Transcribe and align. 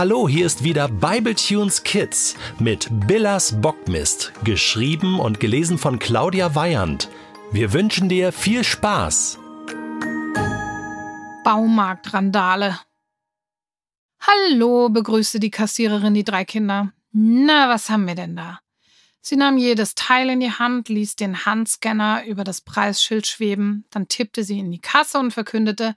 Hallo, 0.00 0.26
hier 0.26 0.46
ist 0.46 0.64
wieder 0.64 0.88
Bibletunes 0.88 1.82
Kids 1.82 2.34
mit 2.58 2.88
Billas 3.06 3.60
Bockmist, 3.60 4.32
geschrieben 4.44 5.20
und 5.20 5.40
gelesen 5.40 5.76
von 5.76 5.98
Claudia 5.98 6.54
Weyand. 6.54 7.10
Wir 7.52 7.74
wünschen 7.74 8.08
dir 8.08 8.32
viel 8.32 8.64
Spaß. 8.64 9.38
Baumarktrandale. 11.44 12.80
Hallo, 14.20 14.88
begrüßte 14.88 15.38
die 15.38 15.50
Kassiererin 15.50 16.14
die 16.14 16.24
drei 16.24 16.46
Kinder. 16.46 16.94
Na, 17.12 17.68
was 17.68 17.90
haben 17.90 18.06
wir 18.06 18.14
denn 18.14 18.36
da? 18.36 18.60
Sie 19.20 19.36
nahm 19.36 19.58
jedes 19.58 19.94
Teil 19.96 20.30
in 20.30 20.40
die 20.40 20.52
Hand, 20.52 20.88
ließ 20.88 21.16
den 21.16 21.44
Handscanner 21.44 22.24
über 22.24 22.44
das 22.44 22.62
Preisschild 22.62 23.26
schweben, 23.26 23.84
dann 23.90 24.08
tippte 24.08 24.44
sie 24.44 24.60
in 24.60 24.70
die 24.70 24.80
Kasse 24.80 25.18
und 25.18 25.32
verkündete 25.32 25.94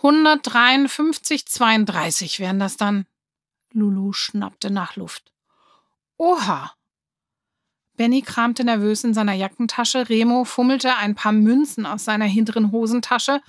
153,32 0.00 2.40
wären 2.40 2.58
das 2.58 2.78
dann. 2.78 3.04
Lulu 3.72 4.12
schnappte 4.12 4.70
nach 4.70 4.96
Luft. 4.96 5.32
Oha! 6.16 6.72
Benny 7.96 8.22
kramte 8.22 8.64
nervös 8.64 9.04
in 9.04 9.14
seiner 9.14 9.32
Jackentasche, 9.32 10.08
Remo 10.08 10.44
fummelte 10.44 10.94
ein 10.96 11.14
paar 11.14 11.32
Münzen 11.32 11.86
aus 11.86 12.04
seiner 12.04 12.26
hinteren 12.26 12.72
Hosentasche 12.72 13.40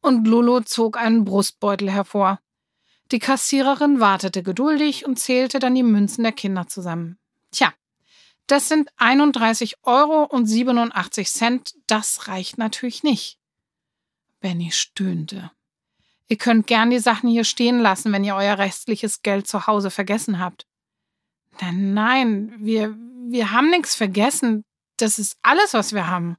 und 0.00 0.26
Lulu 0.26 0.60
zog 0.60 0.98
einen 0.98 1.24
Brustbeutel 1.24 1.90
hervor. 1.90 2.38
Die 3.12 3.18
Kassiererin 3.18 4.00
wartete 4.00 4.42
geduldig 4.42 5.06
und 5.06 5.18
zählte 5.18 5.58
dann 5.58 5.74
die 5.74 5.82
Münzen 5.82 6.22
der 6.22 6.32
Kinder 6.32 6.66
zusammen. 6.66 7.18
Tja, 7.50 7.72
das 8.46 8.68
sind 8.68 8.90
31 8.96 9.76
Euro 9.84 10.24
und 10.24 10.46
87 10.46 11.28
Cent, 11.28 11.74
das 11.86 12.28
reicht 12.28 12.58
natürlich 12.58 13.02
nicht. 13.02 13.38
Benny 14.40 14.70
stöhnte. 14.70 15.50
Ihr 16.28 16.38
könnt 16.38 16.66
gern 16.66 16.90
die 16.90 16.98
Sachen 16.98 17.28
hier 17.28 17.44
stehen 17.44 17.80
lassen, 17.80 18.12
wenn 18.12 18.24
ihr 18.24 18.34
euer 18.34 18.58
restliches 18.58 19.22
Geld 19.22 19.46
zu 19.46 19.66
Hause 19.66 19.90
vergessen 19.90 20.38
habt. 20.38 20.66
Nein, 21.60 21.94
nein, 21.94 22.54
wir, 22.58 22.94
wir 23.28 23.50
haben 23.50 23.70
nichts 23.70 23.94
vergessen. 23.94 24.64
Das 24.96 25.18
ist 25.18 25.36
alles, 25.42 25.74
was 25.74 25.92
wir 25.92 26.06
haben. 26.06 26.36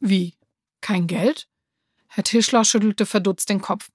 Wie? 0.00 0.34
Kein 0.80 1.06
Geld? 1.06 1.46
Herr 2.08 2.24
Tischler 2.24 2.64
schüttelte 2.64 3.06
verdutzt 3.06 3.50
den 3.50 3.60
Kopf. 3.60 3.90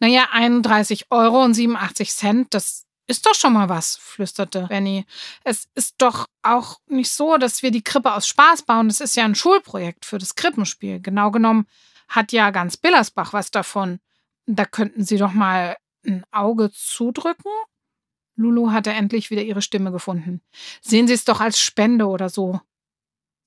Naja, 0.00 0.28
31 0.32 1.06
Euro 1.10 1.42
und 1.42 1.54
87 1.54 2.10
Cent, 2.10 2.54
das 2.54 2.86
ist 3.06 3.26
doch 3.26 3.34
schon 3.34 3.52
mal 3.54 3.68
was, 3.68 3.96
flüsterte 3.96 4.66
Benny. 4.68 5.06
Es 5.42 5.68
ist 5.74 5.94
doch 5.98 6.26
auch 6.42 6.78
nicht 6.88 7.10
so, 7.10 7.38
dass 7.38 7.62
wir 7.62 7.70
die 7.70 7.82
Krippe 7.82 8.12
aus 8.12 8.26
Spaß 8.28 8.62
bauen. 8.62 8.88
Das 8.88 9.00
ist 9.00 9.16
ja 9.16 9.24
ein 9.24 9.34
Schulprojekt 9.34 10.04
für 10.04 10.18
das 10.18 10.34
Krippenspiel. 10.34 11.00
Genau 11.00 11.30
genommen 11.30 11.66
hat 12.08 12.32
ja 12.32 12.50
ganz 12.50 12.76
Billersbach 12.76 13.32
was 13.32 13.50
davon. 13.50 13.98
Da 14.50 14.64
könnten 14.64 15.04
Sie 15.04 15.18
doch 15.18 15.32
mal 15.32 15.76
ein 16.06 16.24
Auge 16.30 16.70
zudrücken? 16.72 17.50
Lulu 18.34 18.70
hatte 18.70 18.90
endlich 18.90 19.30
wieder 19.30 19.42
ihre 19.42 19.60
Stimme 19.60 19.92
gefunden. 19.92 20.40
Sehen 20.80 21.06
Sie 21.06 21.12
es 21.12 21.26
doch 21.26 21.40
als 21.40 21.60
Spende 21.60 22.06
oder 22.06 22.30
so. 22.30 22.58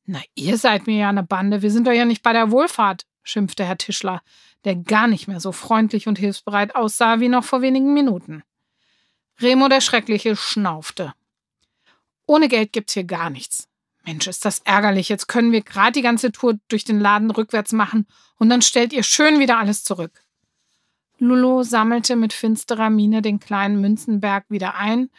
Na, 0.06 0.22
ihr 0.36 0.60
seid 0.60 0.86
mir 0.86 0.98
ja 0.98 1.10
eine 1.10 1.24
Bande. 1.24 1.64
Wir 1.64 1.72
sind 1.72 1.88
doch 1.88 1.92
ja 1.92 2.06
nicht 2.06 2.22
bei 2.22 2.34
der 2.34 2.52
Wohlfahrt, 2.52 3.08
schimpfte 3.24 3.66
Herr 3.66 3.80
Tischler, 3.80 4.22
der 4.64 4.76
gar 4.76 5.08
nicht 5.08 5.28
mehr 5.28 5.40
so 5.40 5.52
freundlich 5.52 6.08
und 6.08 6.20
hilfsbereit 6.20 6.76
aussah 6.76 7.20
wie 7.20 7.30
noch 7.30 7.46
vor 7.46 7.64
wenigen 7.64 7.96
Minuten. 7.96 8.44
Remo 9.40 9.70
der 9.70 9.82
Schreckliche 9.82 10.36
schnaufte. 10.36 11.16
Ohne 12.28 12.48
Geld 12.48 12.74
gibt's 12.74 12.94
hier 12.94 13.06
gar 13.06 13.32
nichts. 13.32 13.68
Mensch, 14.06 14.28
ist 14.28 14.46
das 14.46 14.60
ärgerlich. 14.60 15.10
Jetzt 15.10 15.28
können 15.28 15.52
wir 15.52 15.62
gerade 15.62 15.94
die 15.94 16.04
ganze 16.04 16.32
Tour 16.32 16.60
durch 16.68 16.84
den 16.84 17.00
Laden 17.00 17.32
rückwärts 17.32 17.72
machen 17.72 18.06
und 18.38 18.50
dann 18.50 18.62
stellt 18.62 18.94
ihr 18.94 19.02
schön 19.02 19.40
wieder 19.40 19.58
alles 19.58 19.84
zurück. 19.84 20.24
Lulu 21.22 21.62
sammelte 21.62 22.16
mit 22.16 22.34
finsterer 22.34 22.90
Miene 22.90 23.22
den 23.22 23.40
kleinen 23.40 23.80
Münzenberg 23.80 24.46
wieder 24.50 24.76
ein, 24.76 25.12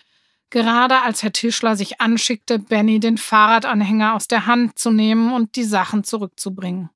gerade 0.51 1.03
als 1.03 1.23
Herr 1.23 1.33
Tischler 1.33 1.77
sich 1.77 2.01
anschickte, 2.01 2.59
Benny 2.59 2.99
den 2.99 3.19
Fahrradanhänger 3.19 4.15
aus 4.15 4.27
der 4.27 4.47
Hand 4.47 4.79
zu 4.81 4.91
nehmen 4.91 5.33
und 5.33 5.55
die 5.55 5.63
Sachen 5.63 6.03
zurückzubringen. 6.03 6.91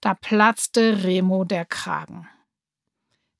Da 0.00 0.14
platzte 0.14 1.02
Remo 1.02 1.44
der 1.44 1.64
Kragen. 1.64 2.28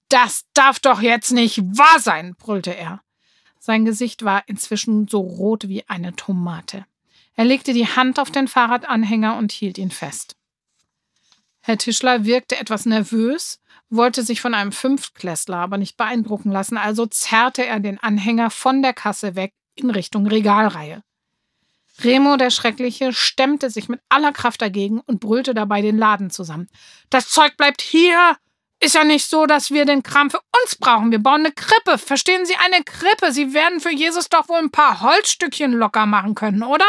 Das 0.09 0.45
darf 0.55 0.81
doch 0.81 1.01
jetzt 1.01 1.31
nicht 1.31 1.61
wahr 1.61 2.01
sein, 2.01 2.35
brüllte 2.35 2.75
er. 2.75 3.01
Sein 3.61 3.85
Gesicht 3.85 4.25
war 4.25 4.43
inzwischen 4.49 5.07
so 5.07 5.21
rot 5.21 5.69
wie 5.69 5.89
eine 5.89 6.17
Tomate. 6.17 6.85
Er 7.37 7.45
legte 7.45 7.73
die 7.73 7.87
Hand 7.87 8.19
auf 8.19 8.33
den 8.33 8.49
Fahrradanhänger 8.49 9.37
und 9.37 9.53
hielt 9.53 9.79
ihn 9.79 9.93
fest. 9.93 10.37
Herr 11.61 11.79
Tischler 11.79 12.25
wirkte 12.25 12.59
etwas 12.59 12.87
nervös, 12.87 13.60
wollte 13.91 14.23
sich 14.23 14.41
von 14.41 14.55
einem 14.55 14.73
Fünftklässler 14.73 15.57
aber 15.57 15.77
nicht 15.77 15.97
beeindrucken 15.97 16.51
lassen, 16.51 16.79
also 16.79 17.07
zerrte 17.07 17.67
er 17.67 17.81
den 17.81 17.99
Anhänger 17.99 18.51
von 18.51 18.83
der 18.83 18.93
Kasse 18.93 19.35
weg 19.37 19.53
in 19.75 19.91
Richtung 19.91 20.27
Regalreihe. 20.27 21.03
Remo 22.03 22.37
der 22.37 22.51
Schreckliche 22.51 23.13
stemmte 23.13 23.69
sich 23.69 23.89
mit 23.89 24.01
aller 24.09 24.33
Kraft 24.33 24.63
dagegen 24.63 25.01
und 25.01 25.21
brüllte 25.21 25.55
dabei 25.55 25.83
den 25.83 25.99
Laden 25.99 26.31
zusammen. 26.31 26.69
Das 27.11 27.29
Zeug 27.29 27.57
bleibt 27.57 27.83
hier! 27.83 28.37
Ist 28.83 28.95
ja 28.95 29.05
nicht 29.05 29.27
so, 29.27 29.45
dass 29.45 29.71
wir 29.71 29.85
den 29.85 30.03
Kram 30.03 30.31
für 30.31 30.41
uns 30.63 30.77
brauchen. 30.77 31.11
Wir 31.11 31.19
bauen 31.19 31.41
eine 31.41 31.53
Krippe. 31.53 31.99
Verstehen 31.99 32.47
Sie, 32.47 32.55
eine 32.57 32.83
Krippe. 32.83 33.31
Sie 33.31 33.53
werden 33.53 33.79
für 33.79 33.93
Jesus 33.93 34.31
doch 34.31 34.49
wohl 34.49 34.57
ein 34.57 34.71
paar 34.71 35.03
Holzstückchen 35.03 35.73
locker 35.73 36.07
machen 36.07 36.35
können, 36.35 36.63
oder? 36.63 36.87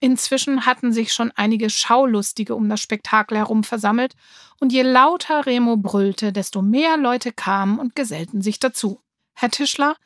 Inzwischen 0.00 0.66
hatten 0.66 0.92
sich 0.92 1.12
schon 1.12 1.32
einige 1.34 1.70
Schaulustige 1.70 2.54
um 2.54 2.68
das 2.68 2.80
Spektakel 2.80 3.38
herum 3.38 3.64
versammelt, 3.64 4.14
und 4.60 4.72
je 4.72 4.82
lauter 4.82 5.46
Remo 5.46 5.76
brüllte, 5.76 6.32
desto 6.32 6.62
mehr 6.62 6.96
Leute 6.96 7.32
kamen 7.32 7.78
und 7.78 7.94
gesellten 7.94 8.42
sich 8.42 8.58
dazu. 8.58 9.00
Herr 9.34 9.50
Tischler 9.50 9.96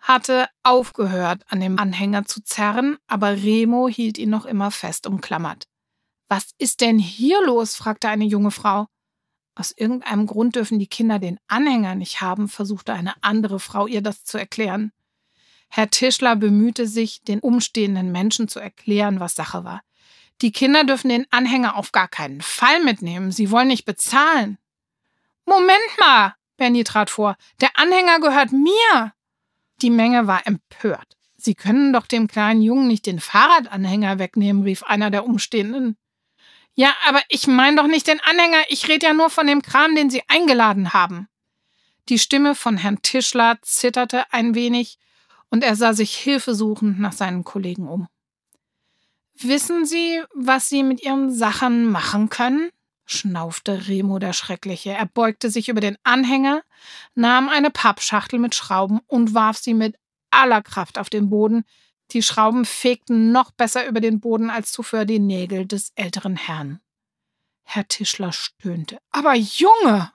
hatte 0.00 0.48
aufgehört, 0.62 1.44
an 1.48 1.60
dem 1.60 1.78
Anhänger 1.78 2.24
zu 2.24 2.42
zerren, 2.42 2.96
aber 3.06 3.32
Remo 3.32 3.88
hielt 3.88 4.18
ihn 4.18 4.30
noch 4.30 4.46
immer 4.46 4.70
fest 4.70 5.06
umklammert. 5.06 5.66
Was 6.28 6.50
ist 6.58 6.80
denn 6.80 6.98
hier 6.98 7.44
los? 7.44 7.74
fragte 7.74 8.08
eine 8.08 8.24
junge 8.24 8.50
Frau. 8.50 8.86
Aus 9.54 9.72
irgendeinem 9.76 10.26
Grund 10.26 10.54
dürfen 10.56 10.78
die 10.78 10.86
Kinder 10.86 11.18
den 11.18 11.38
Anhänger 11.48 11.94
nicht 11.94 12.20
haben, 12.20 12.48
versuchte 12.48 12.92
eine 12.92 13.14
andere 13.22 13.58
Frau 13.58 13.86
ihr 13.86 14.02
das 14.02 14.24
zu 14.24 14.38
erklären. 14.38 14.92
Herr 15.68 15.90
Tischler 15.90 16.36
bemühte 16.36 16.86
sich, 16.86 17.22
den 17.22 17.40
umstehenden 17.40 18.10
Menschen 18.10 18.48
zu 18.48 18.58
erklären, 18.58 19.20
was 19.20 19.34
Sache 19.34 19.64
war. 19.64 19.82
Die 20.40 20.52
Kinder 20.52 20.84
dürfen 20.84 21.08
den 21.08 21.26
Anhänger 21.30 21.76
auf 21.76 21.92
gar 21.92 22.08
keinen 22.08 22.40
Fall 22.40 22.82
mitnehmen. 22.82 23.32
Sie 23.32 23.50
wollen 23.50 23.68
nicht 23.68 23.84
bezahlen. 23.84 24.58
Moment 25.44 25.98
mal, 25.98 26.34
Benny 26.56 26.84
trat 26.84 27.10
vor. 27.10 27.36
Der 27.60 27.78
Anhänger 27.78 28.20
gehört 28.20 28.52
mir. 28.52 29.12
Die 29.82 29.90
Menge 29.90 30.26
war 30.26 30.46
empört. 30.46 31.16
Sie 31.36 31.54
können 31.54 31.92
doch 31.92 32.06
dem 32.06 32.26
kleinen 32.26 32.62
Jungen 32.62 32.88
nicht 32.88 33.06
den 33.06 33.20
Fahrradanhänger 33.20 34.18
wegnehmen, 34.18 34.62
rief 34.62 34.82
einer 34.82 35.10
der 35.10 35.24
Umstehenden. 35.24 35.96
Ja, 36.74 36.94
aber 37.06 37.22
ich 37.28 37.46
meine 37.46 37.76
doch 37.76 37.86
nicht 37.86 38.06
den 38.06 38.20
Anhänger, 38.20 38.58
ich 38.68 38.88
rede 38.88 39.06
ja 39.06 39.12
nur 39.12 39.30
von 39.30 39.46
dem 39.46 39.62
Kram, 39.62 39.94
den 39.94 40.10
Sie 40.10 40.22
eingeladen 40.28 40.92
haben. 40.92 41.28
Die 42.08 42.18
Stimme 42.18 42.54
von 42.54 42.76
Herrn 42.76 43.02
Tischler 43.02 43.58
zitterte 43.62 44.32
ein 44.32 44.54
wenig, 44.54 44.98
und 45.50 45.64
er 45.64 45.76
sah 45.76 45.92
sich 45.92 46.16
hilfesuchend 46.16 46.98
nach 47.00 47.12
seinen 47.12 47.44
Kollegen 47.44 47.88
um. 47.88 48.08
Wissen 49.34 49.86
Sie, 49.86 50.20
was 50.34 50.68
Sie 50.68 50.82
mit 50.82 51.02
Ihren 51.02 51.32
Sachen 51.32 51.90
machen 51.90 52.28
können? 52.28 52.70
schnaufte 53.10 53.88
Remo 53.88 54.18
der 54.18 54.32
Schreckliche. 54.32 54.90
Er 54.90 55.06
beugte 55.06 55.50
sich 55.50 55.68
über 55.68 55.80
den 55.80 55.96
Anhänger, 56.02 56.62
nahm 57.14 57.48
eine 57.48 57.70
Pappschachtel 57.70 58.38
mit 58.38 58.54
Schrauben 58.54 59.00
und 59.06 59.34
warf 59.34 59.56
sie 59.56 59.74
mit 59.74 59.96
aller 60.30 60.62
Kraft 60.62 60.98
auf 60.98 61.08
den 61.08 61.30
Boden. 61.30 61.64
Die 62.10 62.22
Schrauben 62.22 62.64
fegten 62.64 63.32
noch 63.32 63.50
besser 63.50 63.86
über 63.86 64.00
den 64.00 64.20
Boden 64.20 64.50
als 64.50 64.72
zuvor 64.72 65.04
die 65.04 65.18
Nägel 65.18 65.66
des 65.66 65.92
älteren 65.94 66.36
Herrn. 66.36 66.80
Herr 67.64 67.86
Tischler 67.88 68.32
stöhnte. 68.32 68.98
Aber 69.10 69.34
Junge! 69.34 70.12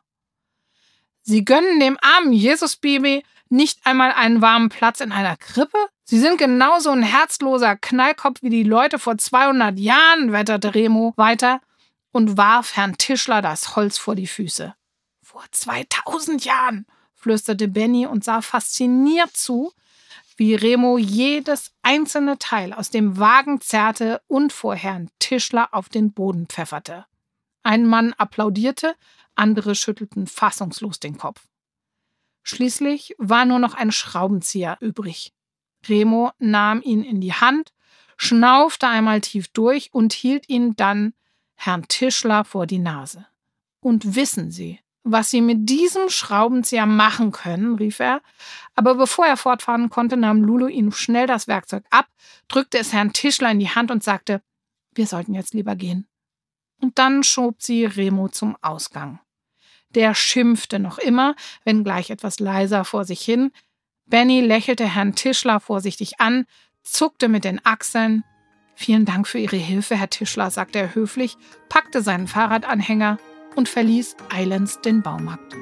Sie 1.21 1.45
gönnen 1.45 1.79
dem 1.79 1.97
armen 2.01 2.33
Jesusbaby 2.33 3.23
nicht 3.53 3.85
einmal 3.85 4.11
einen 4.11 4.41
warmen 4.41 4.69
Platz 4.69 4.99
in 4.99 5.11
einer 5.11 5.37
Krippe? 5.37 5.77
Sie 6.03 6.19
sind 6.19 6.37
genauso 6.37 6.89
ein 6.89 7.03
herzloser 7.03 7.77
Knallkopf 7.77 8.41
wie 8.41 8.49
die 8.49 8.63
Leute 8.63 8.99
vor 8.99 9.17
200 9.17 9.79
Jahren, 9.79 10.33
wetterte 10.33 10.75
Remo 10.75 11.13
weiter 11.15 11.61
und 12.11 12.35
warf 12.35 12.75
Herrn 12.75 12.97
Tischler 12.97 13.41
das 13.41 13.75
Holz 13.75 13.97
vor 13.97 14.15
die 14.15 14.27
Füße. 14.27 14.75
Vor 15.21 15.43
2000 15.49 16.43
Jahren, 16.43 16.85
flüsterte 17.13 17.67
Benny 17.67 18.05
und 18.05 18.23
sah 18.23 18.41
fasziniert 18.41 19.35
zu, 19.35 19.71
wie 20.35 20.55
Remo 20.55 20.97
jedes 20.97 21.71
einzelne 21.83 22.37
Teil 22.39 22.73
aus 22.73 22.89
dem 22.89 23.17
Wagen 23.17 23.61
zerrte 23.61 24.21
und 24.27 24.51
vor 24.51 24.75
Herrn 24.75 25.09
Tischler 25.19 25.69
auf 25.71 25.89
den 25.89 26.11
Boden 26.11 26.47
pfefferte. 26.47 27.05
Ein 27.61 27.85
Mann 27.85 28.13
applaudierte, 28.13 28.95
andere 29.35 29.75
schüttelten 29.75 30.27
fassungslos 30.27 30.99
den 30.99 31.17
Kopf. 31.17 31.41
Schließlich 32.43 33.15
war 33.17 33.45
nur 33.45 33.59
noch 33.59 33.73
ein 33.73 33.91
Schraubenzieher 33.91 34.77
übrig. 34.81 35.33
Remo 35.87 36.31
nahm 36.39 36.81
ihn 36.81 37.03
in 37.03 37.21
die 37.21 37.33
Hand, 37.33 37.73
schnaufte 38.17 38.87
einmal 38.87 39.21
tief 39.21 39.47
durch 39.49 39.93
und 39.93 40.13
hielt 40.13 40.47
ihn 40.49 40.75
dann 40.75 41.13
Herrn 41.55 41.87
Tischler 41.87 42.45
vor 42.45 42.67
die 42.67 42.79
Nase. 42.79 43.25
Und 43.79 44.15
wissen 44.15 44.51
Sie, 44.51 44.79
was 45.03 45.29
Sie 45.29 45.41
mit 45.41 45.69
diesem 45.69 46.09
Schraubenzieher 46.09 46.85
machen 46.85 47.31
können, 47.31 47.75
rief 47.75 47.99
er. 47.99 48.21
Aber 48.75 48.95
bevor 48.95 49.25
er 49.25 49.35
fortfahren 49.35 49.89
konnte, 49.89 50.15
nahm 50.15 50.41
Lulu 50.41 50.67
ihm 50.67 50.91
schnell 50.91 51.27
das 51.27 51.47
Werkzeug 51.47 51.83
ab, 51.89 52.07
drückte 52.47 52.77
es 52.77 52.93
Herrn 52.93 53.11
Tischler 53.11 53.51
in 53.51 53.59
die 53.59 53.69
Hand 53.69 53.91
und 53.91 54.03
sagte, 54.03 54.41
wir 54.95 55.07
sollten 55.07 55.33
jetzt 55.33 55.53
lieber 55.53 55.75
gehen. 55.75 56.07
Und 56.81 56.99
dann 56.99 57.23
schob 57.23 57.61
sie 57.61 57.85
Remo 57.85 58.29
zum 58.29 58.57
Ausgang. 58.61 59.19
Der 59.95 60.15
schimpfte 60.15 60.79
noch 60.79 60.97
immer, 60.97 61.35
wenngleich 61.65 62.09
etwas 62.09 62.39
leiser 62.39 62.85
vor 62.85 63.05
sich 63.05 63.21
hin. 63.21 63.51
Benny 64.05 64.41
lächelte 64.41 64.87
Herrn 64.87 65.15
Tischler 65.15 65.59
vorsichtig 65.59 66.19
an, 66.19 66.45
zuckte 66.83 67.27
mit 67.27 67.43
den 67.43 67.63
Achseln. 67.65 68.23
Vielen 68.75 69.05
Dank 69.05 69.27
für 69.27 69.39
Ihre 69.39 69.55
Hilfe, 69.55 69.95
Herr 69.95 70.09
Tischler, 70.09 70.49
sagte 70.49 70.79
er 70.79 70.95
höflich, 70.95 71.37
packte 71.69 72.01
seinen 72.01 72.27
Fahrradanhänger 72.27 73.17
und 73.55 73.69
verließ 73.69 74.15
eilends 74.29 74.81
den 74.81 75.03
Baumarkt. 75.03 75.55